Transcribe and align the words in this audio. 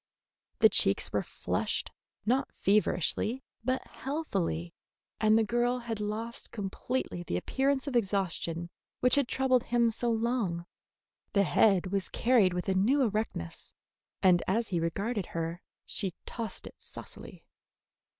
The 0.61 0.69
cheeks 0.69 1.13
were 1.13 1.21
flushed, 1.21 1.91
not 2.25 2.51
feverishly, 2.51 3.43
but 3.63 3.85
healthily, 3.85 4.73
and 5.19 5.37
the 5.37 5.43
girl 5.43 5.77
had 5.77 5.99
lost 5.99 6.49
completely 6.49 7.21
the 7.21 7.37
appearance 7.37 7.85
of 7.85 7.95
exhaustion 7.95 8.71
which 8.99 9.13
had 9.13 9.27
troubled 9.27 9.65
him 9.65 9.91
so 9.91 10.09
long. 10.09 10.65
The 11.33 11.43
head 11.43 11.91
was 11.91 12.09
carried 12.09 12.55
with 12.55 12.67
a 12.67 12.73
new 12.73 13.03
erectness, 13.03 13.73
and 14.23 14.41
as 14.47 14.69
he 14.69 14.79
regarded 14.79 15.27
her 15.37 15.61
she 15.85 16.15
tossed 16.25 16.65
it 16.65 16.81
saucily. 16.81 17.45